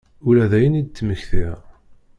[0.27, 1.57] Ula dayen i d-ttmektiɣ.